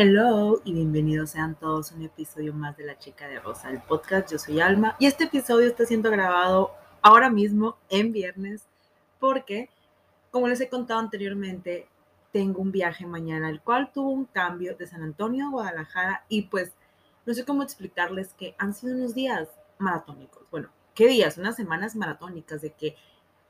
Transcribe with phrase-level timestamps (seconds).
[0.00, 3.80] Hello y bienvenidos sean todos a un episodio más de La Chica de Rosa, el
[3.80, 4.30] podcast.
[4.30, 6.70] Yo soy Alma y este episodio está siendo grabado
[7.02, 8.62] ahora mismo en viernes
[9.18, 9.70] porque,
[10.30, 11.88] como les he contado anteriormente,
[12.30, 16.42] tengo un viaje mañana, el cual tuvo un cambio de San Antonio a Guadalajara y
[16.42, 16.74] pues
[17.26, 20.44] no sé cómo explicarles que han sido unos días maratónicos.
[20.52, 21.38] Bueno, ¿qué días?
[21.38, 22.94] Unas semanas maratónicas de que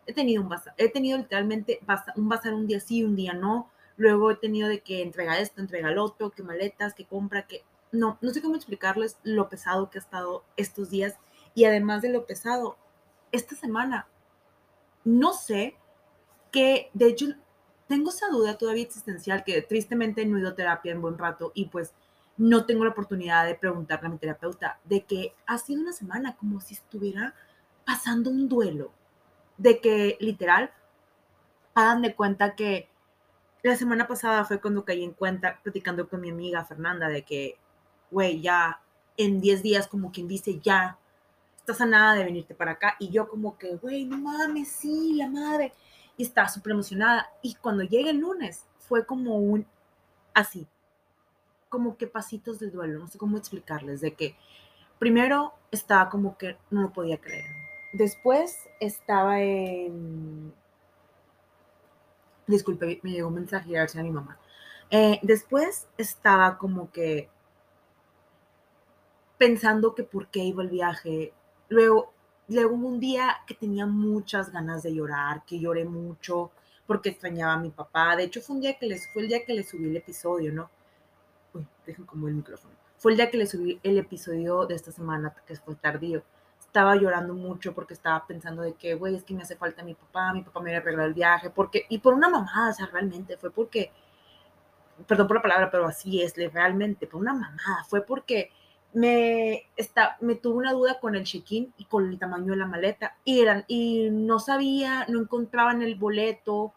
[0.07, 1.79] he tenido un bazar, he tenido literalmente
[2.17, 5.61] un bazar un día sí, un día no Luego he tenido de que entrega esto,
[5.61, 7.65] entrega el otro, que maletas, que compra, que...
[7.91, 11.19] No, no sé cómo explicarles lo pesado que ha estado estos días.
[11.55, 12.79] Y además de lo pesado,
[13.33, 14.07] esta semana,
[15.05, 15.77] no sé
[16.51, 17.27] que, de hecho,
[17.89, 21.53] tengo esa duda todavía existencial que tristemente no he ido a terapia en buen rato
[21.55, 21.93] y pues
[22.37, 26.37] no tengo la oportunidad de preguntarle a mi terapeuta de que ha sido una semana
[26.37, 27.35] como si estuviera
[27.85, 28.93] pasando un duelo,
[29.57, 30.71] de que literal
[31.75, 32.89] hagan de cuenta que
[33.69, 37.57] la semana pasada fue cuando caí en cuenta, platicando con mi amiga Fernanda, de que,
[38.11, 38.81] güey, ya
[39.17, 40.99] en 10 días, como quien dice, ya
[41.57, 42.97] estás a nada de venirte para acá.
[42.99, 45.73] Y yo, como que, güey, no mames, sí, la madre.
[46.17, 47.31] Y estaba súper emocionada.
[47.43, 49.67] Y cuando llegué el lunes, fue como un
[50.35, 50.67] así,
[51.69, 54.37] como que pasitos de duelo, no sé cómo explicarles, de que
[54.99, 57.47] primero estaba como que no lo podía creer.
[57.93, 60.53] Después estaba en
[62.49, 64.39] Disculpe, me llegó un mensaje a mi mamá.
[64.91, 67.29] Eh, después estaba como que
[69.37, 71.35] pensando que por qué iba el viaje.
[71.69, 72.13] Luego,
[72.49, 76.51] luego un día que tenía muchas ganas de llorar, que lloré mucho
[76.87, 78.17] porque extrañaba a mi papá.
[78.17, 80.51] De hecho, fue un día que les, fue el día que le subí el episodio,
[80.51, 80.71] ¿no?
[81.53, 82.75] Uy, dejen como el micrófono.
[82.97, 86.23] Fue el día que le subí el episodio de esta semana, que fue tardío
[86.69, 89.95] estaba llorando mucho porque estaba pensando de que, güey, es que me hace falta mi
[89.95, 92.87] papá, mi papá me había arreglado el viaje, porque, y por una mamada, o sea,
[92.87, 93.91] realmente fue porque,
[95.07, 98.51] perdón por la palabra, pero así es, realmente, por una mamada, fue porque
[98.93, 102.67] me, está, me tuve una duda con el check-in y con el tamaño de la
[102.67, 106.75] maleta, y, eran, y no sabía, no encontraba en el boleto,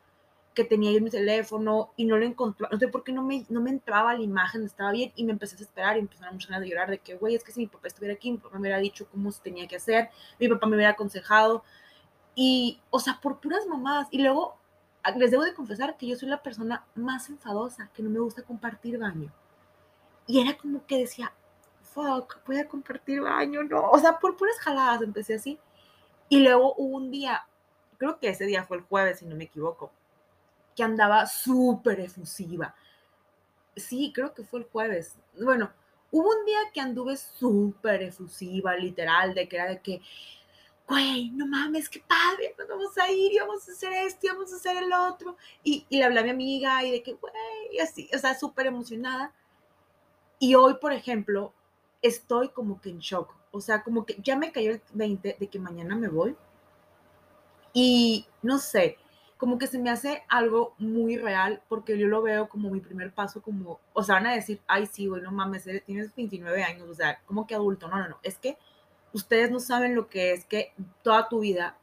[0.53, 3.23] que tenía yo en mi teléfono y no lo encontraba, no sé por qué no
[3.23, 6.35] me, no me entraba la imagen, estaba bien y me empecé a desesperar y empezaron
[6.35, 8.37] a ganas de llorar de que, güey, es que si mi papá estuviera aquí, mi
[8.37, 11.63] papá me hubiera dicho cómo se tenía que hacer, mi papá me hubiera aconsejado
[12.35, 14.07] y, o sea, por puras mamadas.
[14.11, 14.57] Y luego,
[15.15, 18.43] les debo de confesar que yo soy la persona más enfadosa, que no me gusta
[18.43, 19.31] compartir baño.
[20.27, 21.33] Y era como que decía,
[21.81, 23.89] fuck, voy a compartir baño, no.
[23.89, 25.59] O sea, por puras jaladas empecé así.
[26.29, 27.45] Y luego hubo un día,
[27.97, 29.91] creo que ese día fue el jueves, si no me equivoco,
[30.75, 32.75] que andaba súper efusiva.
[33.75, 35.15] Sí, creo que fue el jueves.
[35.39, 35.71] Bueno,
[36.11, 40.01] hubo un día que anduve súper efusiva, literal, de que era de que,
[40.87, 44.29] güey, no mames, qué padre, nos vamos a ir y vamos a hacer esto y
[44.29, 45.37] vamos a hacer el otro.
[45.63, 47.33] Y, y le hablé a mi amiga y de que, güey,
[47.71, 49.33] y así, o sea, súper emocionada.
[50.39, 51.53] Y hoy, por ejemplo,
[52.01, 53.33] estoy como que en shock.
[53.51, 56.35] O sea, como que ya me cayó el 20 de que mañana me voy.
[57.73, 58.97] Y no sé,
[59.41, 63.11] como que se me hace algo muy real porque yo lo veo como mi primer
[63.11, 66.87] paso, como, o sea, van a decir, ay, sí, güey, no mames, tienes 29 años,
[66.87, 68.55] o sea, como que adulto, no, no, no, es que
[69.13, 71.75] ustedes no saben lo que es que toda tu vida,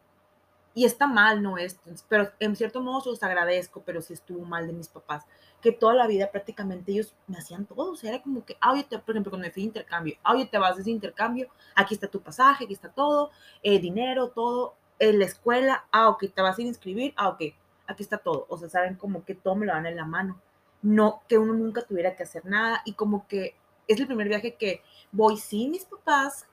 [0.72, 4.68] y está mal, no es, pero en cierto modo los agradezco, pero sí estuvo mal
[4.68, 5.26] de mis papás,
[5.60, 8.70] que toda la vida prácticamente ellos me hacían todo, o sea, era como que, ah,
[8.70, 10.92] oye, te, por ejemplo, cuando me fui de intercambio, ah, oye, te vas de ese
[10.92, 13.32] intercambio, aquí está tu pasaje, aquí está todo,
[13.64, 17.42] eh, dinero, todo, en la escuela, ah, ok, te vas a inscribir, ah, ok,
[17.86, 18.46] aquí está todo.
[18.48, 20.40] O sea, saben como que todo me lo dan en la mano.
[20.82, 23.56] No que uno nunca tuviera que hacer nada y como que
[23.88, 26.46] es el primer viaje que voy sin mis papás,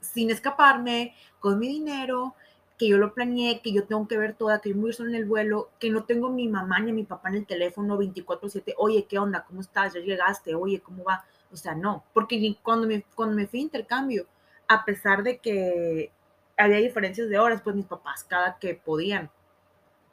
[0.00, 2.34] sin escaparme, con mi dinero,
[2.78, 5.24] que yo lo planeé, que yo tengo que ver toda, que yo solo en el
[5.24, 9.06] vuelo, que no tengo mi mamá ni a mi papá en el teléfono 24/7, oye,
[9.08, 9.44] ¿qué onda?
[9.44, 9.94] ¿Cómo estás?
[9.94, 10.54] ¿Ya llegaste?
[10.54, 11.24] Oye, ¿cómo va?
[11.52, 14.26] O sea, no, porque cuando me, cuando me fui a intercambio,
[14.68, 16.10] a pesar de que
[16.56, 19.30] había diferencias de horas, pues mis papás cada que podían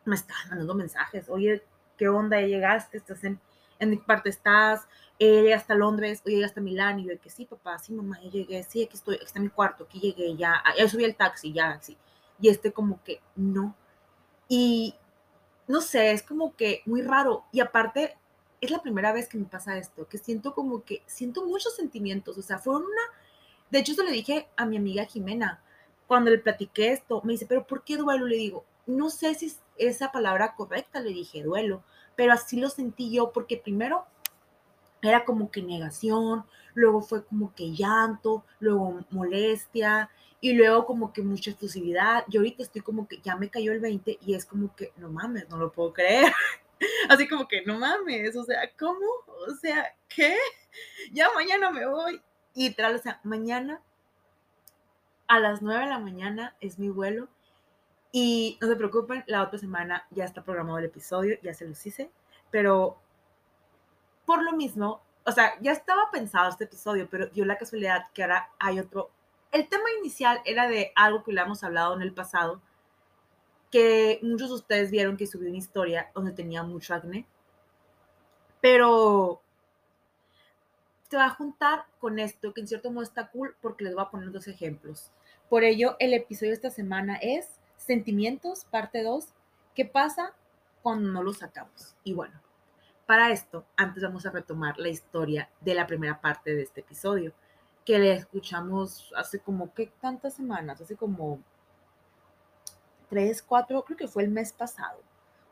[0.06, 1.64] me estaban mandando mensajes, oye,
[1.98, 2.40] ¿qué onda?
[2.42, 2.98] ¿Ya llegaste?
[2.98, 3.40] ¿Estás en,
[3.78, 4.88] en mi parte estás?
[5.20, 6.22] Eh, ¿Llegaste a Londres?
[6.26, 7.00] ¿O llegaste a Milán?
[7.00, 9.50] Y yo, que sí, papá, sí, mamá, ya llegué, sí, aquí estoy, aquí está mi
[9.50, 11.98] cuarto, aquí llegué, ya, ya subí el taxi, ya, sí.
[12.42, 13.76] Y este como que, no.
[14.48, 14.96] Y,
[15.68, 17.46] no sé, es como que muy raro.
[17.52, 18.18] Y aparte,
[18.62, 22.38] es la primera vez que me pasa esto, que siento como que, siento muchos sentimientos,
[22.38, 23.02] o sea, fue una,
[23.70, 25.62] de hecho, se le dije a mi amiga Jimena,
[26.10, 28.26] cuando le platiqué esto, me dice, pero ¿por qué duelo?
[28.26, 31.84] Le digo, no sé si es esa palabra correcta, le dije duelo,
[32.16, 34.08] pero así lo sentí yo porque primero
[35.04, 40.10] era como que negación, luego fue como que llanto, luego molestia
[40.42, 42.24] y luego como que mucha exclusividad.
[42.28, 45.10] Yo ahorita estoy como que ya me cayó el 20 y es como que no
[45.10, 46.34] mames, no lo puedo creer.
[47.10, 49.06] Así como que, no mames, o sea, ¿cómo?
[49.48, 50.36] O sea, ¿qué?
[51.12, 52.20] Ya mañana me voy.
[52.56, 53.80] Y tal, o sea, mañana
[55.30, 57.30] a las 9 de la mañana es mi vuelo.
[58.12, 61.86] Y no se preocupen, la otra semana ya está programado el episodio, ya se los
[61.86, 62.12] hice.
[62.50, 62.98] Pero
[64.26, 68.24] por lo mismo, o sea, ya estaba pensado este episodio, pero dio la casualidad que
[68.24, 69.12] ahora hay otro.
[69.52, 72.60] El tema inicial era de algo que le hemos hablado en el pasado,
[73.72, 77.28] que muchos de ustedes vieron que subí una historia donde tenía mucho acné,
[78.62, 79.42] pero
[81.10, 84.04] se va a juntar con esto, que en cierto modo está cool porque les voy
[84.04, 85.12] a poner dos ejemplos.
[85.50, 89.30] Por ello, el episodio de esta semana es Sentimientos, parte 2,
[89.74, 90.34] ¿qué pasa
[90.84, 91.96] cuando no lo sacamos?
[92.04, 92.40] Y bueno,
[93.08, 97.34] para esto, antes vamos a retomar la historia de la primera parte de este episodio,
[97.84, 100.82] que le escuchamos hace como, ¿qué tantas semanas?
[100.82, 101.40] Hace como
[103.10, 105.02] tres, cuatro, creo que fue el mes pasado,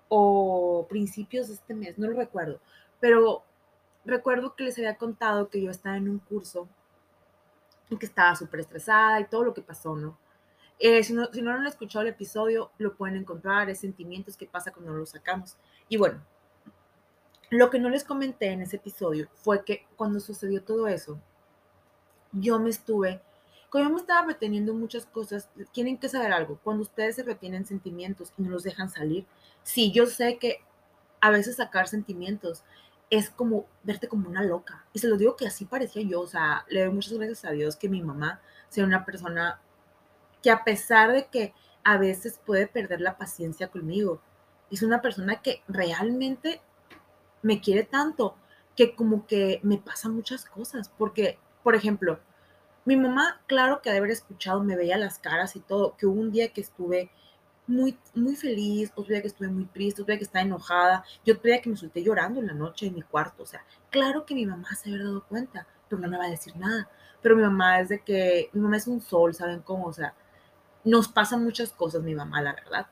[0.09, 2.59] o principios de este mes, no lo recuerdo,
[2.99, 3.41] pero
[4.05, 6.69] recuerdo que les había contado que yo estaba en un curso
[7.89, 10.17] y que estaba súper estresada y todo lo que pasó, ¿no?
[10.79, 11.31] Eh, si ¿no?
[11.33, 15.05] Si no han escuchado el episodio, lo pueden encontrar, es sentimientos que pasa cuando lo
[15.05, 15.57] sacamos.
[15.89, 16.23] Y bueno,
[17.49, 21.19] lo que no les comenté en ese episodio fue que cuando sucedió todo eso,
[22.31, 23.21] yo me estuve
[23.69, 26.59] como yo me estaba reteniendo muchas cosas, tienen que saber algo.
[26.63, 29.25] Cuando ustedes se retienen sentimientos y no los dejan salir,
[29.63, 30.63] sí, yo sé que
[31.19, 32.63] a veces sacar sentimientos
[33.09, 34.85] es como verte como una loca.
[34.93, 36.21] Y se lo digo que así parecía yo.
[36.21, 39.59] O sea, le doy muchas gracias a Dios que mi mamá sea una persona
[40.41, 44.21] que a pesar de que a veces puede perder la paciencia conmigo,
[44.69, 46.61] es una persona que realmente
[47.41, 48.35] me quiere tanto
[48.75, 50.89] que como que me pasan muchas cosas.
[50.97, 52.19] Porque, por ejemplo,
[52.85, 56.19] mi mamá, claro que de haber escuchado, me veía las caras y todo, que hubo
[56.19, 57.09] un día que estuve
[57.67, 61.33] muy, muy feliz, otro día que estuve muy triste, otro día que estaba enojada, yo
[61.35, 63.43] otro día que me solté llorando en la noche en mi cuarto.
[63.43, 66.29] O sea, claro que mi mamá se había dado cuenta, pero no me va a
[66.29, 66.89] decir nada.
[67.21, 69.87] Pero mi mamá es de que, mi mamá es un sol, ¿saben cómo?
[69.87, 70.13] O sea,
[70.83, 72.87] nos pasan muchas cosas, mi mamá, la verdad.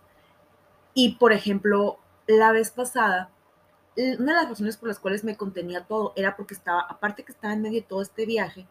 [0.94, 3.30] Y, por ejemplo, la vez pasada,
[3.95, 7.31] una de las razones por las cuales me contenía todo era porque estaba, aparte que
[7.31, 8.68] estaba en medio de todo este viaje,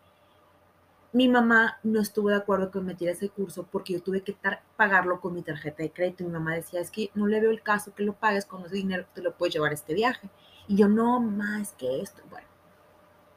[1.15, 4.37] mi mamá no estuvo de acuerdo con metiera ese curso porque yo tuve que
[4.77, 6.25] pagarlo con mi tarjeta de crédito.
[6.25, 8.75] Mi mamá decía, es que no le veo el caso que lo pagues con ese
[8.75, 10.29] dinero te lo puedes llevar a este viaje.
[10.67, 12.21] Y yo, no, más que esto.
[12.31, 12.49] Bueno,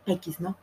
[0.07, 0.57] X, ¿no?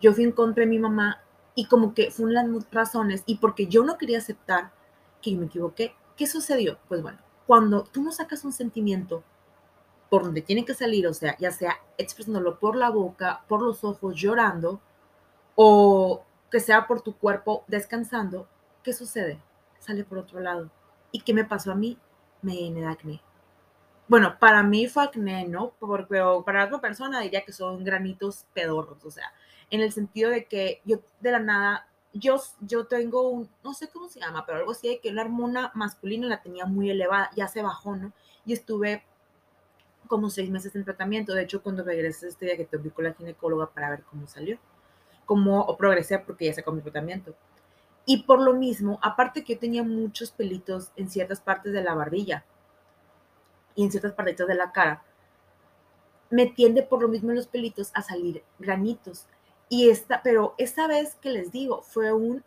[0.00, 1.20] Yo fui en contra de mi mamá
[1.54, 4.72] y como que fue una de las razones y porque yo no quería aceptar
[5.20, 5.94] que me equivoqué.
[6.16, 6.78] ¿Qué sucedió?
[6.88, 9.22] Pues bueno, cuando tú no sacas un sentimiento
[10.08, 13.84] por donde tiene que salir, o sea, ya sea expresándolo por la boca, por los
[13.84, 14.80] ojos, llorando,
[15.54, 18.48] o que sea por tu cuerpo descansando,
[18.82, 19.40] ¿qué sucede?
[19.78, 20.70] Sale por otro lado.
[21.12, 21.98] ¿Y qué me pasó a mí?
[22.42, 23.20] Me da acné.
[24.08, 25.72] Bueno, para mí fue acné, ¿no?
[25.80, 29.32] Porque para otra persona diría que son granitos pedorros, o sea,
[29.70, 33.88] en el sentido de que yo de la nada, yo, yo tengo un, no sé
[33.88, 37.30] cómo se llama, pero algo así de que una hormona masculina la tenía muy elevada,
[37.34, 38.12] ya se bajó, ¿no?
[38.44, 39.04] Y estuve
[40.06, 41.34] como seis meses en tratamiento.
[41.34, 44.58] De hecho, cuando regresé este día que te con la ginecóloga para ver cómo salió
[45.26, 47.34] cómo progresé porque ya sacó mi tratamiento.
[48.06, 51.94] Y por lo mismo, aparte que yo tenía muchos pelitos en ciertas partes de la
[51.94, 52.44] barbilla
[53.74, 55.02] y en ciertas partes de la cara,
[56.30, 59.26] me tiende por lo mismo los pelitos a salir granitos.
[59.68, 62.44] Y esta, pero esa vez que les digo, fue un,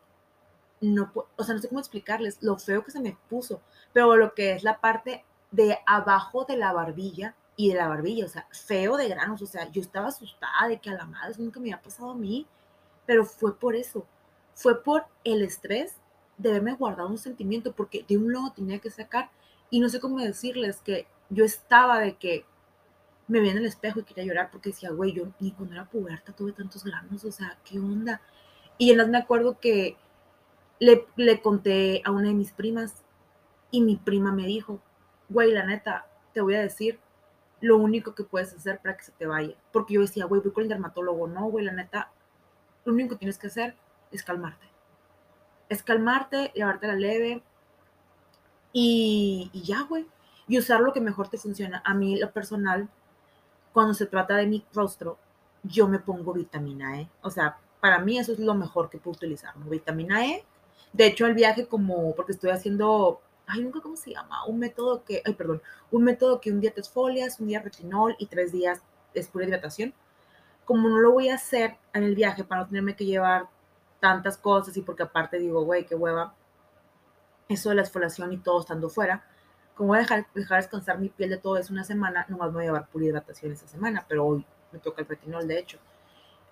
[0.79, 4.33] no, o sea, no sé cómo explicarles lo feo que se me puso, pero lo
[4.33, 8.47] que es la parte de abajo de la barbilla y de la barbilla, o sea,
[8.51, 11.73] feo de granos, o sea, yo estaba asustada de que a la madre nunca me
[11.73, 12.47] había pasado a mí
[13.09, 14.05] pero fue por eso,
[14.53, 15.95] fue por el estrés
[16.37, 19.31] de haberme guardado un sentimiento, porque de un lado tenía que sacar,
[19.71, 22.45] y no sé cómo decirles que yo estaba de que
[23.27, 25.89] me veía en el espejo y quería llorar porque decía, güey, yo ni cuando era
[25.89, 28.21] puberta tuve tantos granos, o sea, ¿qué onda?
[28.77, 29.97] Y además me acuerdo que
[30.77, 33.03] le, le conté a una de mis primas
[33.71, 34.79] y mi prima me dijo,
[35.29, 36.99] güey, la neta, te voy a decir
[37.59, 39.55] lo único que puedes hacer para que se te vaya.
[39.71, 41.27] Porque yo decía, güey, voy con el dermatólogo.
[41.27, 42.11] No, güey, la neta,
[42.89, 43.75] lo único que tienes que hacer
[44.11, 44.67] es calmarte.
[45.69, 47.43] Es calmarte, llevarte la leve
[48.73, 50.07] y, ya, güey.
[50.47, 51.81] Y usar lo que mejor te funciona.
[51.85, 52.89] A mí, lo personal,
[53.71, 55.17] cuando se trata de mi rostro,
[55.63, 57.09] yo me pongo vitamina E.
[57.21, 60.43] O sea, para mí eso es lo mejor que puedo utilizar, Vitamina E.
[60.91, 65.03] De hecho, el viaje como, porque estoy haciendo, ay, nunca cómo se llama, un método
[65.03, 68.51] que, ay, perdón, un método que un día te esfolias, un día retinol y tres
[68.51, 68.81] días
[69.13, 69.93] es pura hidratación
[70.69, 73.47] como no lo voy a hacer en el viaje para no tenerme que llevar
[73.99, 76.35] tantas cosas y porque aparte digo, güey, qué hueva,
[77.47, 79.25] eso de la exfoliación y todo estando fuera,
[79.73, 82.61] como voy a dejar, dejar descansar mi piel de todo eso una semana, nomás voy
[82.61, 85.79] a llevar pura hidratación esa semana, pero hoy me toca el retinol, de hecho.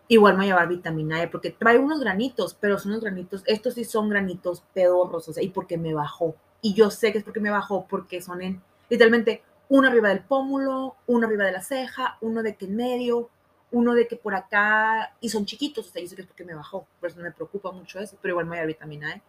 [0.07, 3.43] Igual me voy a llevar vitamina E, porque trae unos granitos, pero son unos granitos,
[3.45, 6.35] estos sí son granitos pedorros, o sea, y porque me bajó.
[6.63, 10.21] Y yo sé que es porque me bajó, porque son en, literalmente, uno arriba del
[10.21, 13.29] pómulo, uno arriba de la ceja, uno de que en medio,
[13.71, 16.45] uno de que por acá, y son chiquitos, o sea, yo sé que es porque
[16.45, 18.67] me bajó, por eso no me preocupa mucho eso, pero igual me voy a dar
[18.67, 19.21] vitamina E.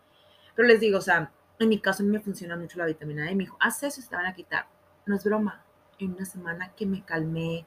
[0.54, 3.30] Pero les digo, o sea, en mi caso a mí me funciona mucho la vitamina
[3.30, 3.34] E.
[3.34, 4.66] Me dijo, haz eso y te van a quitar.
[5.06, 5.64] No es broma.
[5.98, 7.66] En una semana que me calmé,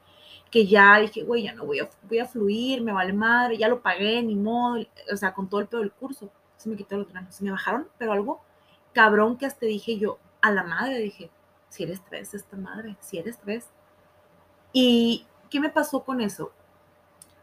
[0.50, 3.68] que ya dije, güey, ya no voy a, voy a fluir, me vale madre, ya
[3.68, 6.32] lo pagué, ni modo, o sea, con todo el pedo del curso.
[6.56, 8.42] Se me quitó los granos, se me bajaron, pero algo
[8.94, 11.30] cabrón que hasta dije yo, a la madre, dije,
[11.70, 13.70] si eres tres, esta madre, si eres tres.
[14.74, 16.52] ¿Y qué me pasó con eso?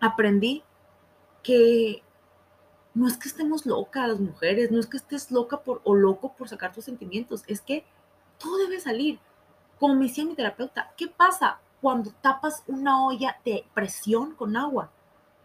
[0.01, 0.63] Aprendí
[1.43, 2.03] que
[2.95, 6.35] no es que estemos locas las mujeres, no es que estés loca por, o loco
[6.37, 7.85] por sacar tus sentimientos, es que
[8.39, 9.19] todo debe salir.
[9.79, 14.91] Como me decía mi terapeuta, ¿qué pasa cuando tapas una olla de presión con agua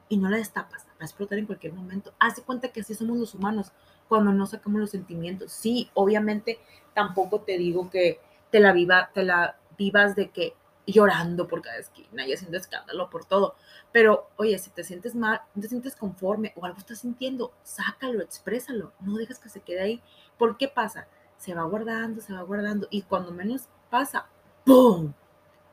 [0.09, 0.85] y no la destapas?
[0.87, 2.13] Va a explotar en cualquier momento.
[2.19, 3.71] Haz de cuenta que así somos los humanos
[4.07, 5.51] cuando no sacamos los sentimientos.
[5.51, 6.59] Sí, obviamente
[6.93, 8.19] tampoco te digo que
[8.51, 13.09] te la viva, te la vivas de que llorando por cada esquina y haciendo escándalo
[13.09, 13.55] por todo.
[13.91, 18.91] Pero, oye, si te sientes mal, te sientes conforme o algo estás sintiendo, sácalo, exprésalo,
[18.99, 20.01] no dejes que se quede ahí.
[20.37, 21.07] ¿Por qué pasa?
[21.37, 24.27] Se va guardando, se va guardando y cuando menos pasa,
[24.65, 25.13] ¡pum!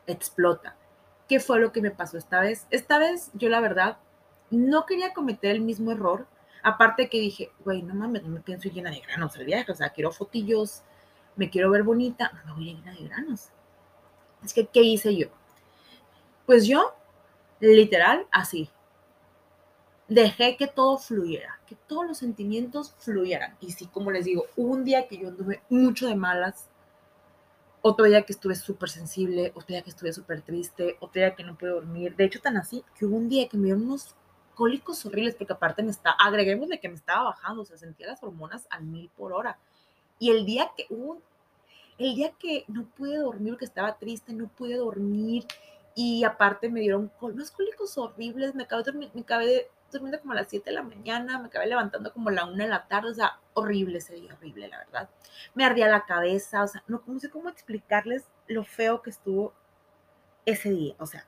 [0.07, 0.77] explota.
[1.29, 2.67] ¿Qué fue lo que me pasó esta vez?
[2.71, 3.99] Esta vez yo la verdad
[4.51, 6.27] no quería cometer el mismo error.
[6.63, 9.75] Aparte que dije, güey, no mames, no me pienso llena de granos el viaje, o
[9.75, 10.83] sea, quiero fotillos,
[11.37, 13.51] me quiero ver bonita, no me voy a llenar de granos
[14.45, 15.29] es que, ¿qué hice yo?
[16.47, 16.95] Pues yo,
[17.61, 18.71] literal, así.
[20.09, 23.57] Dejé que todo fluyera, que todos los sentimientos fluyeran.
[23.61, 26.69] Y sí, como les digo, un día que yo anduve mucho de malas,
[27.83, 31.45] otro día que estuve súper sensible, otro día que estuve súper triste, otro día que
[31.45, 32.17] no pude dormir.
[32.17, 34.15] De hecho, tan así que hubo un día que me dieron unos
[34.55, 38.09] cólicos horribles, porque aparte me está, agreguemos de que me estaba bajando, o sea, sentía
[38.09, 39.59] las hormonas al mil por hora.
[40.19, 41.23] Y el día que hubo
[42.01, 45.45] el día que no pude dormir, que estaba triste, no pude dormir
[45.95, 50.49] y aparte me dieron unos cólicos horribles, me acabé, me acabé durmiendo como a las
[50.49, 53.15] 7 de la mañana, me acabé levantando como a la 1 de la tarde, o
[53.15, 55.11] sea, horrible ese día, horrible, la verdad.
[55.55, 59.53] Me ardía la cabeza, o sea, no, no sé cómo explicarles lo feo que estuvo
[60.47, 61.27] ese día, o sea,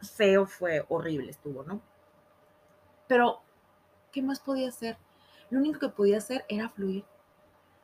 [0.00, 1.80] feo fue, horrible estuvo, ¿no?
[3.08, 3.40] Pero,
[4.12, 4.96] ¿qué más podía hacer?
[5.50, 7.04] Lo único que podía hacer era fluir,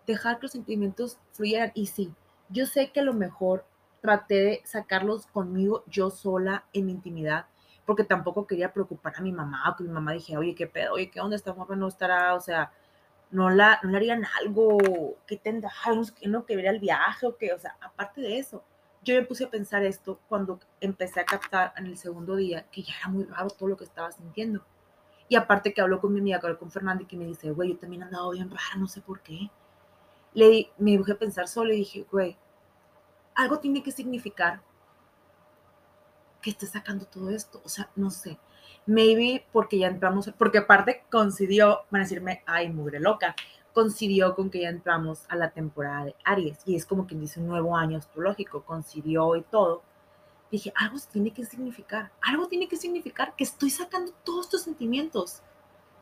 [0.07, 1.73] dejar que los sentimientos fluyeran.
[1.75, 2.13] Y sí,
[2.51, 3.65] yo sé que a lo mejor
[4.01, 7.47] traté de sacarlos conmigo yo sola en mi intimidad,
[7.87, 10.95] porque tampoco quería preocupar a mi mamá, o que mi mamá dije, oye, qué pedo,
[10.95, 11.37] oye, ¿qué onda?
[11.37, 12.73] Esta morra no estará, o sea,
[13.31, 14.79] no, la, no le harían algo,
[15.27, 15.71] que tendrá,
[16.19, 18.65] que no, que el viaje, o que, o sea, aparte de eso,
[19.03, 22.83] yo me puse a pensar esto cuando empecé a captar en el segundo día que
[22.83, 24.63] ya era muy raro todo lo que estaba sintiendo.
[25.29, 28.03] Y aparte que habló con mi amiga, con Fernanda, que me dice, güey, yo también
[28.03, 29.51] andaba bien rara, no sé por qué
[30.35, 32.37] le, me dibujé a pensar solo y dije, güey,
[33.35, 34.61] algo tiene que significar
[36.41, 37.61] que esté sacando todo esto.
[37.65, 38.39] O sea, no sé.
[38.87, 43.35] Maybe porque ya entramos, porque aparte coincidió, van a decirme, ay, mugre loca,
[43.73, 47.41] coincidió con que ya entramos a la temporada de Aries y es como quien dice
[47.41, 49.83] un nuevo año astrológico, coincidió y todo.
[50.51, 55.43] Dije, algo tiene que significar, algo tiene que significar que estoy sacando todos estos sentimientos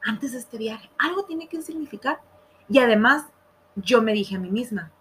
[0.03, 2.21] antes de este viaje, algo tiene que significar.
[2.69, 3.27] Y además
[3.77, 4.93] yo me dije a mí misma,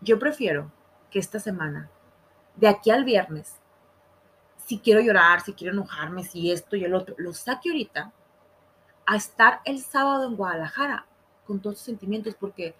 [0.00, 0.72] yo prefiero
[1.10, 1.90] que esta semana,
[2.56, 3.56] de aquí al viernes,
[4.56, 8.12] si quiero llorar, si quiero enojarme, si esto y el otro, lo saque ahorita,
[9.06, 11.06] a estar el sábado en Guadalajara
[11.46, 12.74] con todos sus sentimientos, porque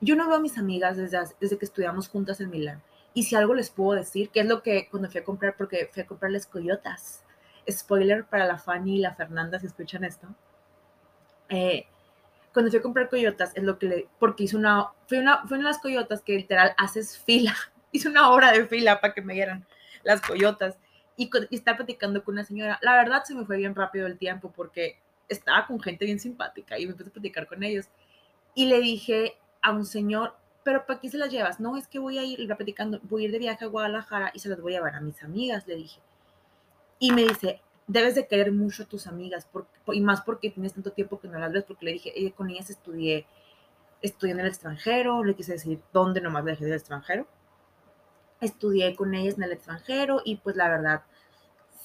[0.00, 2.82] yo no veo a mis amigas desde, desde que estudiamos juntas en Milán.
[3.14, 5.90] Y si algo les puedo decir, que es lo que cuando fui a comprar, porque
[5.92, 7.24] fui a comprarles coyotas,
[7.70, 10.28] spoiler para la Fanny y la Fernanda si escuchan esto,
[11.48, 11.86] eh,
[12.58, 15.58] cuando fui a comprar coyotas, es lo que le, porque hice una, fue una, fue
[15.58, 17.54] una de las coyotas que literal haces fila,
[17.92, 19.64] hice una hora de fila para que me dieran
[20.02, 20.76] las coyotas
[21.16, 22.80] y, y estaba platicando con una señora.
[22.82, 24.98] La verdad se me fue bien rápido el tiempo porque
[25.28, 27.86] estaba con gente bien simpática y me puse a platicar con ellos.
[28.56, 30.34] Y le dije a un señor,
[30.64, 31.60] pero ¿para qué se las llevas?
[31.60, 34.32] No, es que voy a ir, iba platicando, voy a ir de viaje a Guadalajara
[34.34, 36.00] y se las voy a llevar a mis amigas, le dije.
[36.98, 39.48] Y me dice, debes de querer mucho a tus amigas,
[39.92, 42.50] y más porque tienes tanto tiempo que no las ves, porque le dije, eh, con
[42.50, 43.26] ellas estudié,
[44.02, 47.26] estudié en el extranjero, le quise decir dónde nomás le dejé del extranjero.
[48.40, 51.02] Estudié con ellas en el extranjero y pues la verdad,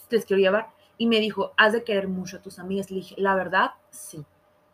[0.09, 0.69] les quiero llevar.
[0.97, 2.91] Y me dijo, has de querer mucho a tus amigas.
[2.91, 4.23] Le dije, la verdad, sí.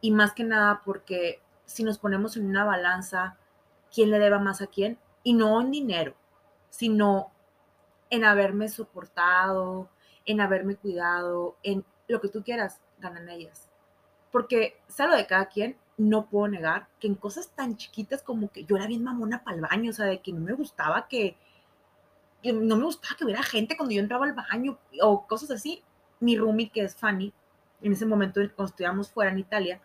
[0.02, 3.38] Y más que nada porque si nos ponemos en una balanza,
[3.94, 4.98] ¿quién le deba más a quién?
[5.24, 6.16] Y no en dinero,
[6.70, 7.32] sino
[8.10, 9.90] en haberme soportado,
[10.30, 13.68] en haberme cuidado, en lo que tú quieras, ganan ellas.
[14.32, 18.52] Porque, sea lo de cada quien, no puedo negar que en cosas tan chiquitas como
[18.52, 21.08] que yo era bien mamona para el baño, o sea, de que no me gustaba
[21.08, 21.36] que,
[22.44, 25.84] no me gustaba que hubiera gente cuando yo entraba al baño o cosas así.
[26.20, 27.34] Mi roomie, que es Fanny,
[27.82, 29.82] en ese momento cuando estudiamos fuera en Italia,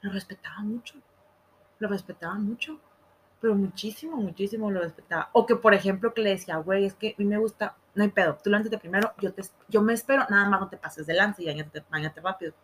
[0.00, 0.94] lo respetaba mucho,
[1.78, 2.80] lo respetaba mucho,
[3.42, 5.28] pero muchísimo, muchísimo lo respetaba.
[5.32, 8.04] O que, por ejemplo, que le decía, güey, es que a mí me gusta, no
[8.04, 11.06] hay pedo, tú lánzate primero, yo, te, yo me espero, nada más no te pases
[11.06, 12.54] de lance y bañate, rápido.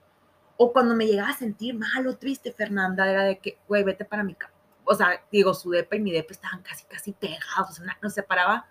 [0.57, 4.05] O cuando me llegaba a sentir mal o triste, Fernanda, era de que, güey, vete
[4.05, 4.55] para mi casa.
[4.85, 8.15] O sea, digo, su depa y mi depa estaban casi, casi pegados, o sea, nos
[8.15, 8.67] separaba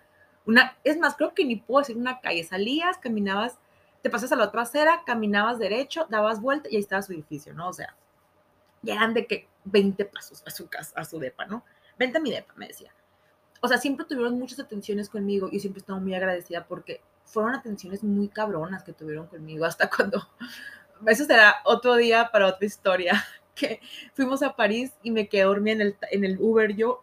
[0.48, 3.58] una, es más, creo que ni puedo decir una calle, salías, caminabas,
[4.02, 7.52] te pasas a la otra acera, caminabas derecho, dabas vuelta y ahí estaba su edificio,
[7.52, 7.68] ¿no?
[7.68, 7.94] O sea,
[8.80, 11.64] ya eran de que 20 pasos a su casa, a su depa, ¿no?
[11.98, 12.92] Vente a mi depa, me decía.
[13.60, 18.02] O sea, siempre tuvieron muchas atenciones conmigo y siempre estaba muy agradecida porque fueron atenciones
[18.02, 20.28] muy cabronas que tuvieron conmigo hasta cuando
[21.06, 23.24] eso será otro día para otra historia,
[23.54, 23.80] que
[24.14, 27.02] fuimos a París y me quedé dormida en el, en el Uber yo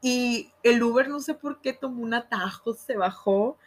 [0.00, 3.58] y el Uber no sé por qué tomó un atajo, se bajó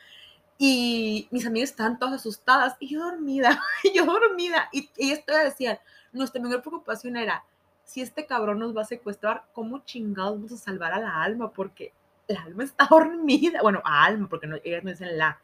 [0.57, 5.49] y mis amigas estaban todas asustadas y yo dormida, y yo dormida y, ellas todavía
[5.49, 5.79] decían,
[6.11, 7.43] nuestra mayor preocupación era,
[7.91, 11.51] si este cabrón nos va a secuestrar, ¿cómo chingados vamos a salvar a la alma?
[11.51, 11.91] Porque
[12.25, 15.41] la alma está dormida, bueno, a alma, porque no, ellas no dicen la,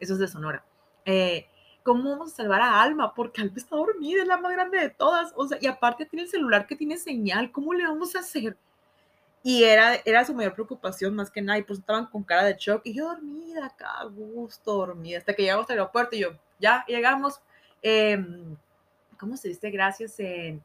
[0.00, 0.64] eso es de Sonora.
[1.04, 1.46] Eh,
[1.84, 3.14] ¿cómo vamos a salvar a Alma?
[3.14, 5.32] Porque Alma está dormida, es la más grande de todas.
[5.36, 8.56] O sea, y aparte tiene el celular que tiene señal, ¿cómo le vamos a hacer?
[9.44, 12.56] Y era, era su mayor preocupación más que nada, y pues estaban con cara de
[12.58, 16.84] shock, y yo dormida, acá, gusto, dormida, hasta que llegamos al aeropuerto, y yo, ya,
[16.88, 17.40] llegamos,
[17.82, 18.56] em,
[19.16, 20.60] ¿cómo se dice gracias en,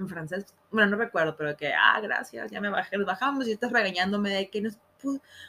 [0.00, 0.54] en francés?
[0.70, 4.30] Bueno, no recuerdo, pero que, ah, gracias, ya me bajé, nos bajamos, y estás regañándome
[4.30, 4.78] de que nos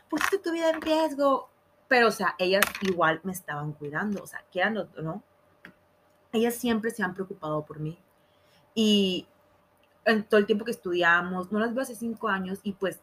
[0.10, 1.50] pusiste tu vida en riesgo,
[1.88, 5.24] pero, o sea, ellas igual me estaban cuidando, o sea, quieran no,
[6.32, 7.98] ellas siempre se han preocupado por mí.
[8.74, 9.28] Y
[10.06, 13.02] en todo el tiempo que estudiamos, no las veo hace cinco años, y pues,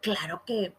[0.00, 0.74] claro que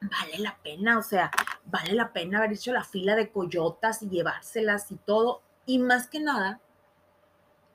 [0.00, 1.30] vale la pena, o sea,
[1.64, 6.08] vale la pena haber hecho la fila de coyotas y llevárselas y todo, y más
[6.08, 6.60] que nada,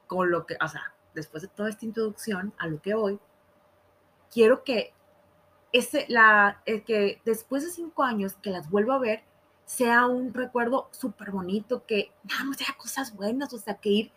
[0.07, 3.19] con lo que, o sea, después de toda esta introducción a lo que voy,
[4.31, 4.93] quiero que
[5.71, 9.23] ese, la, el que después de cinco años que las vuelvo a ver,
[9.65, 14.11] sea un recuerdo súper bonito, que nada más sea cosas buenas, o sea, que ir,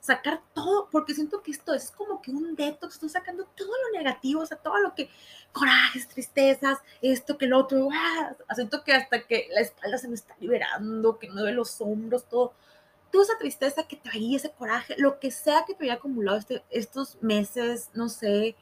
[0.00, 3.98] sacar todo, porque siento que esto es como que un detox, estoy sacando todo lo
[3.98, 5.10] negativo, o sea, todo lo que,
[5.52, 8.34] corajes, tristezas, esto, que el otro, ¡ah!
[8.54, 12.24] siento que hasta que la espalda se me está liberando, que no ve los hombros,
[12.24, 12.54] todo,
[13.10, 16.64] toda esa tristeza que traía, ese coraje, lo que sea que te haya acumulado este,
[16.70, 18.56] estos meses, no sé,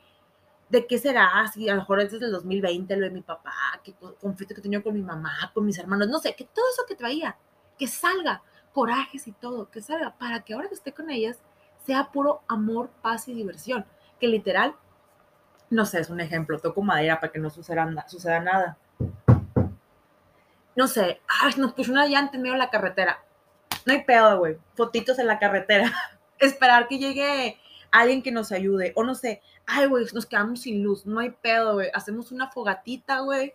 [0.69, 3.53] de qué será, si a lo mejor es desde el 2020 lo de mi papá,
[3.83, 6.83] qué conflicto que tenía con mi mamá, con mis hermanos, no sé, que todo eso
[6.87, 7.37] que traía,
[7.79, 11.39] que salga, corajes y todo, que salga, para que ahora que esté con ellas
[11.87, 13.87] sea puro amor, paz y diversión,
[14.21, 14.75] que literal,
[15.71, 18.79] no sé, es un ejemplo, toco madera para que no suceda, suceda nada.
[20.77, 23.23] No sé, ay, nos puso una llanta en medio de la carretera.
[23.87, 24.59] No hay pedo, güey.
[24.75, 25.93] Fotitos en la carretera.
[26.39, 27.59] Esperar que llegue
[27.91, 28.93] alguien que nos ayude.
[28.97, 31.91] O no sé, ay, güey, nos quedamos sin luz, no hay pedo, güey.
[31.93, 33.55] Hacemos una fogatita, güey,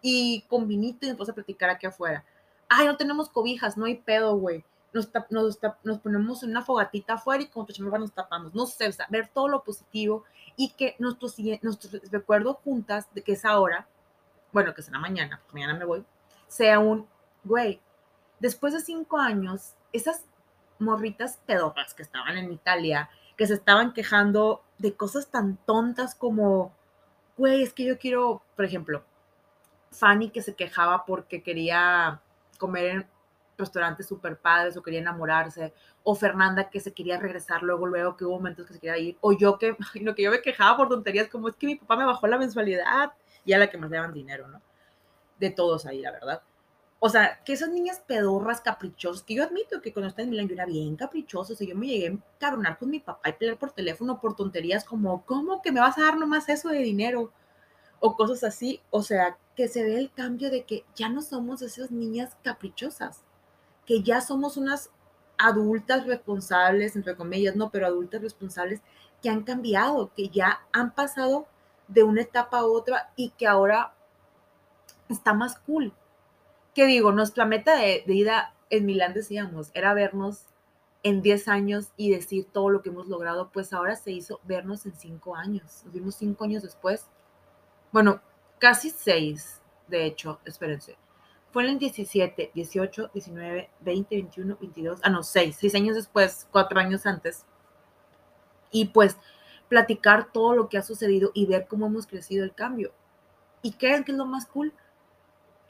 [0.00, 2.24] y con vinito y nos a platicar aquí afuera.
[2.68, 4.64] Ay, no tenemos cobijas, no hay pedo, güey.
[4.92, 8.54] Nos, nos, nos, ponemos en una fogatita afuera y con tu nos tapamos.
[8.54, 10.24] No sé, o sea, ver todo lo positivo
[10.56, 13.88] y que nuestros, nuestros recuerdos juntas de que es ahora,
[14.52, 16.04] bueno, que será mañana, porque mañana me voy,
[16.46, 17.06] sea un,
[17.42, 17.80] güey,
[18.42, 20.24] después de cinco años, esas
[20.80, 26.74] morritas pedorras que estaban en Italia, que se estaban quejando de cosas tan tontas como,
[27.38, 29.04] güey, es que yo quiero, por ejemplo,
[29.92, 32.20] Fanny que se quejaba porque quería
[32.58, 33.06] comer en
[33.56, 38.24] restaurantes super padres o quería enamorarse, o Fernanda que se quería regresar luego, luego que
[38.24, 40.88] hubo momentos que se quería ir, o yo que, lo que yo me quejaba por
[40.88, 43.12] tonterías como es que mi papá me bajó la mensualidad
[43.44, 44.60] y a la que más daban dinero, ¿no?
[45.38, 46.42] De todos ahí, la verdad.
[47.04, 50.46] O sea, que esas niñas pedorras, caprichosas, que yo admito que cuando estaba en Milán
[50.46, 53.32] yo era bien caprichoso, o sea, yo me llegué a cabronar con mi papá y
[53.32, 56.78] pelear por teléfono por tonterías como, ¿cómo que me vas a dar nomás eso de
[56.78, 57.32] dinero?
[57.98, 61.60] O cosas así, o sea, que se ve el cambio de que ya no somos
[61.62, 63.24] esas niñas caprichosas,
[63.84, 64.88] que ya somos unas
[65.38, 68.80] adultas responsables, entre comillas, no, pero adultas responsables
[69.20, 71.48] que han cambiado, que ya han pasado
[71.88, 73.92] de una etapa a otra y que ahora
[75.08, 75.92] está más cool
[76.74, 80.46] que digo, nuestra meta de, de ida en Milán, decíamos, era vernos
[81.02, 84.86] en 10 años y decir todo lo que hemos logrado, pues ahora se hizo vernos
[84.86, 85.82] en 5 años.
[85.84, 87.06] Nos vimos 5 años después.
[87.90, 88.20] Bueno,
[88.58, 90.96] casi seis, de hecho, espérense.
[91.50, 96.48] Fue en el 17, 18, 19, 20, 21, 22, ah, no, seis, seis años después,
[96.50, 97.44] cuatro años antes.
[98.70, 99.18] Y pues
[99.68, 102.92] platicar todo lo que ha sucedido y ver cómo hemos crecido el cambio.
[103.60, 104.72] ¿Y creen que es lo más cool?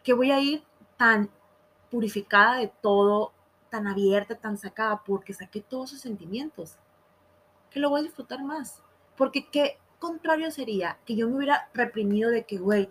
[0.05, 0.63] Que voy a ir
[1.03, 1.29] tan
[1.91, 3.33] purificada de todo,
[3.71, 6.77] tan abierta, tan sacada, porque saqué todos esos sentimientos,
[7.71, 8.81] que lo voy a disfrutar más.
[9.17, 12.89] Porque qué contrario sería que yo me hubiera reprimido de que, güey,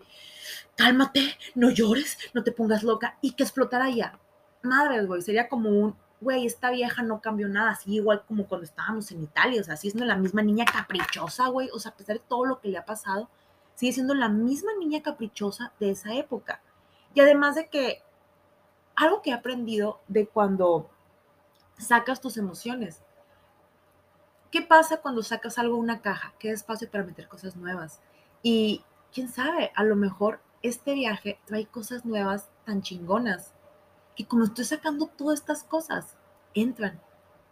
[0.75, 1.21] cálmate,
[1.55, 4.19] no llores, no te pongas loca y que explotara ya.
[4.61, 8.65] Madre, güey, sería como un, güey, esta vieja no cambió nada, así igual como cuando
[8.65, 11.95] estábamos en Italia, o sea, sigue siendo la misma niña caprichosa, güey, o sea, a
[11.95, 13.29] pesar de todo lo que le ha pasado,
[13.73, 16.61] sigue siendo la misma niña caprichosa de esa época.
[17.13, 18.03] Y además de que
[18.95, 20.89] algo que he aprendido de cuando
[21.77, 23.01] sacas tus emociones.
[24.51, 26.33] ¿Qué pasa cuando sacas algo de una caja?
[26.37, 27.99] Qué espacio para meter cosas nuevas.
[28.43, 33.53] Y quién sabe, a lo mejor este viaje trae cosas nuevas tan chingonas
[34.15, 36.15] que como estoy sacando todas estas cosas,
[36.53, 36.99] entran.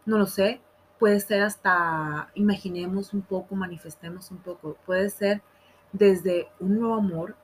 [0.04, 0.60] No lo sé,
[0.98, 5.42] puede ser hasta, imaginemos un poco, manifestemos un poco, puede ser
[5.92, 7.36] desde un nuevo amor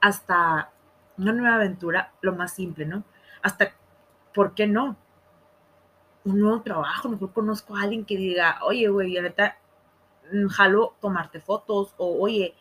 [0.00, 0.70] hasta
[1.18, 3.04] una nueva aventura, lo más simple, ¿no?
[3.42, 3.72] Hasta,
[4.34, 4.96] ¿por qué no?
[6.24, 9.58] Un nuevo trabajo, mejor conozco a alguien que diga, oye, güey, la neta,
[10.32, 12.54] mm, jalo tomarte fotos, o oye,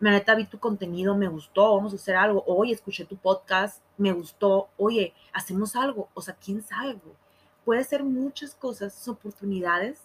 [0.00, 3.82] la neta vi tu contenido, me gustó, vamos a hacer algo, oye, escuché tu podcast,
[3.96, 7.16] me gustó, oye, hacemos algo, o sea, quién sabe, güey.
[7.64, 10.00] Puede ser muchas cosas, oportunidades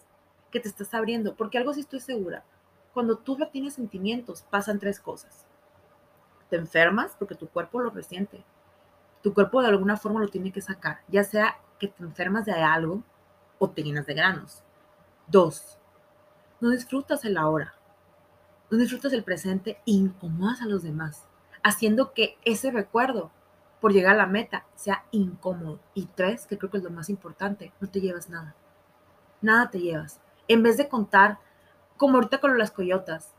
[0.51, 2.43] que te estás abriendo, porque algo sí estoy segura,
[2.93, 5.48] cuando tú tienes sentimientos, pasan tres cosas.
[6.49, 8.43] Te enfermas porque tu cuerpo lo resiente.
[9.21, 12.53] Tu cuerpo de alguna forma lo tiene que sacar, ya sea que te enfermas de
[12.53, 13.03] algo
[13.57, 14.63] o te llenas de granos.
[15.27, 15.77] Dos,
[16.61, 17.73] no disfrutas el ahora
[18.69, 21.25] no disfrutas el presente e incomodas a los demás,
[21.63, 23.31] haciendo que ese recuerdo
[23.81, 25.79] por llegar a la meta sea incómodo.
[25.93, 28.55] Y tres, que creo que es lo más importante, no te llevas nada.
[29.41, 30.19] Nada te llevas.
[30.47, 31.39] En vez de contar,
[31.97, 33.33] como ahorita con las coyotas,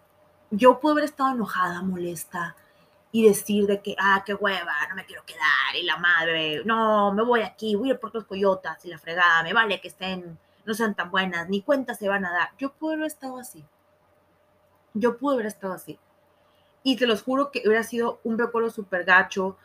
[0.50, 2.56] yo puedo haber estado enojada, molesta
[3.12, 7.12] y decir de que, ah, qué hueva, no me quiero quedar, y la madre, no,
[7.12, 9.88] me voy aquí, voy a ir por las coyotas y la fregada, me vale que
[9.88, 12.50] estén, no sean tan buenas, ni cuenta se van a dar.
[12.58, 13.64] Yo puedo haber estado así.
[14.94, 15.98] Yo pude haber estado así.
[16.82, 19.56] Y te los juro que hubiera sido un recuerdo súper gacho.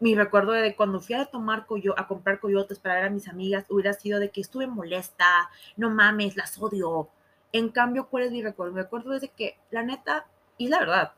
[0.00, 3.28] Mi recuerdo de cuando fui a tomar coyo a comprar coyotes para ver a mis
[3.28, 7.08] amigas, hubiera sido de que estuve molesta, no mames, las odio.
[7.52, 8.72] En cambio, ¿cuál es mi recuerdo?
[8.72, 11.12] Mi recuerdo es de que, la neta, y la verdad,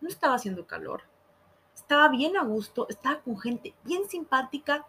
[0.00, 1.02] no estaba haciendo calor.
[1.90, 4.86] Estaba bien a gusto, estaba con gente bien simpática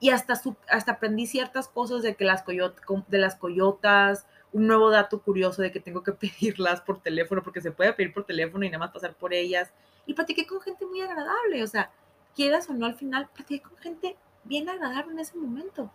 [0.00, 0.32] y hasta,
[0.70, 5.70] hasta aprendí ciertas cosas de que las, de las coyotas, un nuevo dato curioso de
[5.70, 8.92] que tengo que pedirlas por teléfono, porque se puede pedir por teléfono y nada más
[8.92, 9.74] pasar por ellas.
[10.06, 11.90] Y platiqué con gente muy agradable, o sea,
[12.34, 15.92] quieras o no, al final platiqué con gente bien agradable en ese momento.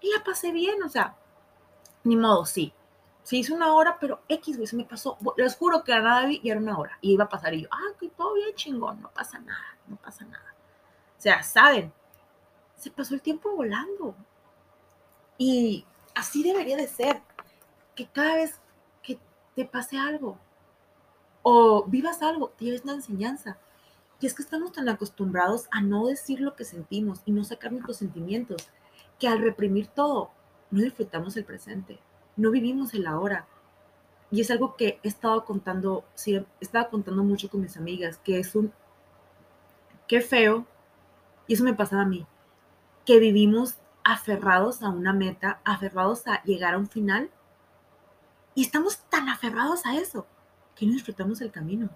[0.00, 1.14] Y la pasé bien, o sea,
[2.02, 2.72] ni modo, sí.
[3.24, 5.18] Se hizo una hora, pero X, güey, se me pasó.
[5.36, 6.98] Les juro que a nada vi y era una hora.
[7.00, 9.96] Y iba a pasar y yo, ah, que todo bien chingón, no pasa nada, no
[9.96, 10.54] pasa nada.
[11.18, 11.92] O sea, saben,
[12.76, 14.14] se pasó el tiempo volando.
[15.38, 17.22] Y así debería de ser
[17.94, 18.60] que cada vez
[19.02, 19.18] que
[19.56, 20.38] te pase algo
[21.42, 23.56] o vivas algo, tienes una enseñanza.
[24.20, 27.72] Y es que estamos tan acostumbrados a no decir lo que sentimos y no sacar
[27.72, 28.68] nuestros sentimientos,
[29.18, 30.30] que al reprimir todo,
[30.70, 31.98] no disfrutamos el presente,
[32.36, 33.46] no vivimos el ahora.
[34.30, 38.38] Y es algo que he estado contando, sí, he contando mucho con mis amigas, que
[38.38, 38.72] es un,
[40.08, 40.66] qué feo,
[41.46, 42.26] y eso me pasaba a mí,
[43.04, 47.30] que vivimos aferrados a una meta, aferrados a llegar a un final
[48.54, 50.26] y estamos tan aferrados a eso
[50.76, 51.90] que no disfrutamos el camino.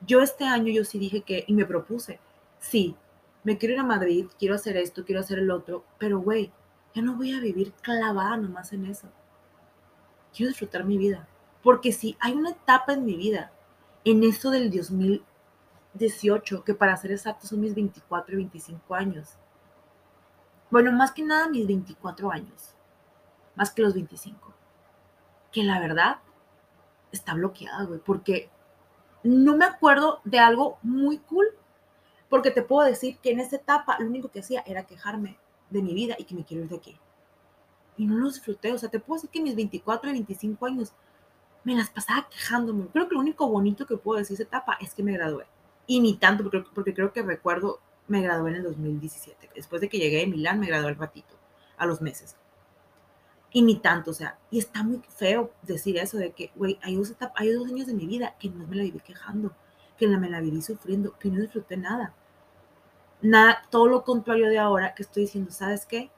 [0.00, 2.20] Yo este año yo sí dije que, y me propuse,
[2.58, 2.96] sí,
[3.44, 6.52] me quiero ir a Madrid, quiero hacer esto, quiero hacer el otro, pero güey,
[6.94, 9.08] ya no voy a vivir clavada nomás en eso.
[10.36, 11.26] Quiero disfrutar mi vida.
[11.62, 13.52] Porque si hay una etapa en mi vida,
[14.04, 19.30] en eso del 2018, que para ser exacto son mis 24 y 25 años.
[20.70, 22.74] Bueno, más que nada mis 24 años,
[23.54, 24.56] más que los 25
[25.56, 26.18] que la verdad
[27.12, 28.50] está bloqueada, güey, porque
[29.22, 31.46] no me acuerdo de algo muy cool,
[32.28, 35.38] porque te puedo decir que en esa etapa lo único que hacía era quejarme
[35.70, 37.00] de mi vida y que me quiero ir de aquí.
[37.96, 40.92] Y no lo disfruté, o sea, te puedo decir que mis 24 y 25 años
[41.64, 42.86] me las pasaba quejándome.
[42.92, 45.46] Creo que lo único bonito que puedo decir de esa etapa es que me gradué.
[45.86, 49.50] Y ni tanto, porque, porque creo que recuerdo, me gradué en el 2017.
[49.54, 51.34] Después de que llegué de Milán, me gradué al ratito,
[51.76, 52.36] a los meses
[53.56, 56.94] y ni tanto, o sea, y está muy feo decir eso de que, güey, hay
[56.96, 59.50] dos, hay dos años de mi vida que no me la viví quejando,
[59.96, 62.12] que me la viví sufriendo, que no disfruté nada.
[63.22, 66.10] Nada, todo lo contrario de ahora que estoy diciendo, ¿sabes qué?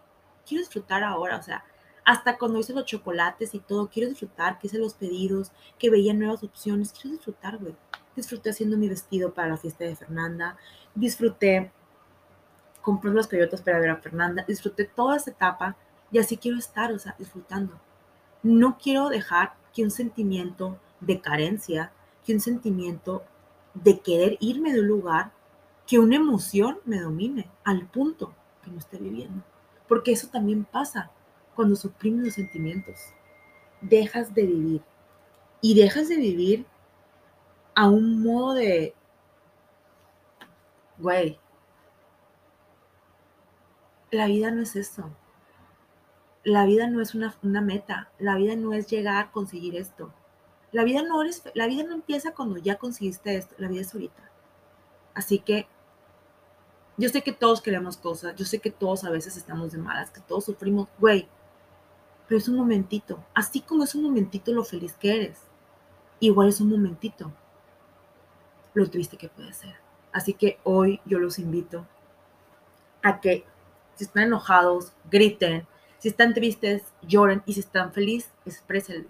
[0.49, 1.65] Quiero disfrutar ahora, o sea,
[2.05, 6.15] hasta cuando hice los chocolates y todo, quiero disfrutar, que hice los pedidos, que veía
[6.15, 7.77] nuevas opciones, quiero disfrutar, güey.
[8.17, 10.57] Disfruté haciendo mi vestido para la fiesta de Fernanda,
[10.95, 11.71] disfruté
[12.81, 15.77] comprando las coyotas para ver a Fernanda, disfruté toda esa etapa
[16.11, 17.79] y así quiero estar, o sea, disfrutando.
[18.43, 21.93] No quiero dejar que un sentimiento de carencia,
[22.25, 23.23] que un sentimiento
[23.75, 25.33] de querer irme de un lugar,
[25.87, 28.35] que una emoción me domine al punto
[28.65, 29.43] que no esté viviendo.
[29.89, 31.11] Porque eso también pasa
[31.55, 32.97] cuando suprimes los sentimientos.
[33.81, 34.83] Dejas de vivir.
[35.61, 36.67] Y dejas de vivir
[37.75, 38.95] a un modo de,
[40.99, 41.39] güey,
[44.11, 45.11] la vida no es eso.
[46.45, 48.11] La vida no es una, una, meta.
[48.19, 50.13] La vida no es llegar a conseguir esto.
[50.73, 53.55] La vida no eres, la vida no empieza cuando ya conseguiste esto.
[53.59, 54.31] La vida es ahorita.
[55.15, 55.67] Así que
[56.99, 58.35] yo sé que todos queremos cosas.
[58.35, 61.29] Yo sé que todos a veces estamos de malas, que todos sufrimos, güey.
[62.27, 63.25] Pero es un momentito.
[63.35, 65.39] Así como es un momentito lo feliz que eres.
[66.19, 67.33] Igual es un momentito
[68.75, 69.77] lo triste que puede ser.
[70.13, 71.87] Así que hoy yo los invito
[73.03, 73.45] a que
[73.95, 75.67] si están enojados, griten,
[75.99, 79.09] si están tristes, lloren y si están felices, exprésenlo.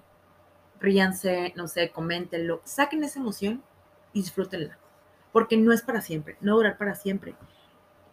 [0.80, 3.62] Ríanse, no sé, coméntenlo, saquen esa emoción
[4.12, 4.78] y disfrútenla.
[5.32, 7.34] Porque no es para siempre, no durar para siempre.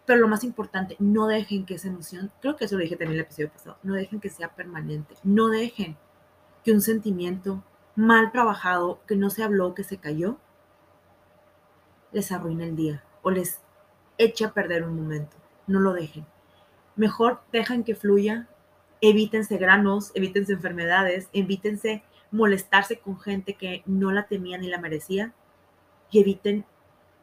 [0.05, 3.13] Pero lo más importante, no dejen que esa emoción, creo que eso lo dije también
[3.13, 5.97] en el episodio pasado, no dejen que sea permanente, no dejen
[6.63, 7.63] que un sentimiento
[7.95, 10.37] mal trabajado, que no se habló, que se cayó,
[12.11, 13.61] les arruine el día o les
[14.17, 15.35] eche a perder un momento.
[15.67, 16.25] No lo dejen.
[16.95, 18.47] Mejor dejan que fluya,
[19.01, 25.33] evítense granos, evítense enfermedades, evítense molestarse con gente que no la temía ni la merecía
[26.11, 26.65] y eviten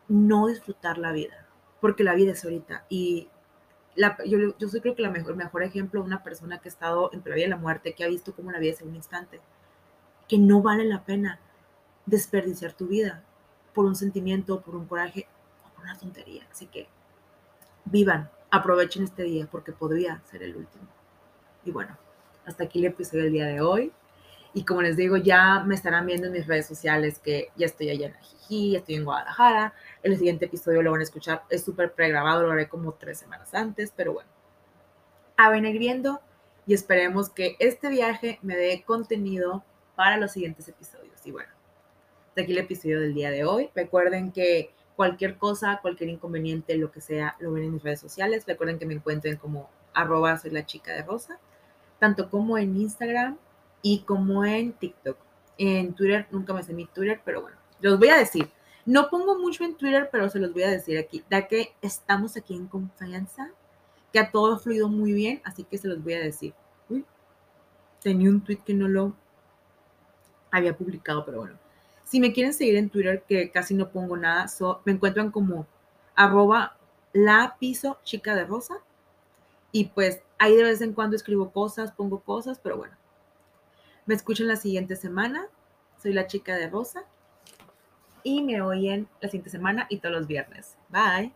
[0.09, 1.42] no disfrutar la vida,
[1.83, 2.87] porque la vida es ahorita.
[2.89, 3.29] Y
[4.25, 7.31] yo soy creo que la mejor, mejor ejemplo de una persona que ha estado entre
[7.31, 9.41] la vida y la muerte, que ha visto cómo la vida es en un instante,
[10.29, 11.41] que no vale la pena
[12.07, 13.25] desperdiciar tu vida
[13.75, 15.27] por un sentimiento, por un coraje
[15.67, 16.47] o por una tontería.
[16.53, 16.87] Así que
[17.85, 20.87] vivan, aprovechen este día porque podría ser el último.
[21.65, 21.99] Y bueno,
[22.47, 23.93] hasta aquí el episodio del día de hoy.
[24.55, 27.89] Y como les digo, ya me estarán viendo en mis redes sociales que ya estoy
[27.91, 29.75] allá en Ajijí, ya estoy en Guadalajara.
[30.03, 33.55] El siguiente episodio lo van a escuchar, es súper pregrabado, lo haré como tres semanas
[33.55, 34.29] antes, pero bueno.
[35.39, 36.21] A venir viendo
[36.67, 39.65] y esperemos que este viaje me dé contenido
[39.97, 41.27] para los siguientes episodios.
[41.27, 41.51] Y bueno,
[42.29, 43.71] hasta aquí el episodio del día de hoy.
[43.75, 48.45] Recuerden que cualquier cosa, cualquier inconveniente, lo que sea, lo ven en mis redes sociales.
[48.47, 51.39] Recuerden que me encuentren como arroba soy la chica de rosa,
[51.99, 53.39] tanto como en Instagram
[53.83, 55.19] y como en TikTok.
[55.59, 58.49] En Twitter, nunca me sé mi Twitter, pero bueno, los voy a decir.
[58.87, 62.37] No pongo mucho en Twitter, pero se los voy a decir aquí, ya que estamos
[62.37, 63.51] aquí en confianza,
[64.13, 66.55] que a todo ha fluido muy bien, así que se los voy a decir.
[66.89, 67.05] Uy,
[68.01, 69.15] tenía un tweet que no lo
[70.51, 71.59] había publicado, pero bueno.
[72.05, 74.47] Si me quieren seguir en Twitter, que casi no pongo nada,
[74.85, 75.67] me encuentran como
[76.15, 76.77] arroba
[77.13, 78.75] la piso chica de rosa.
[79.71, 82.95] Y pues ahí de vez en cuando escribo cosas, pongo cosas, pero bueno.
[84.05, 85.47] Me escuchan la siguiente semana.
[86.03, 87.05] Soy la chica de rosa.
[88.25, 90.77] Y me oyen la siguiente semana y todos los viernes.
[90.89, 91.33] Bye.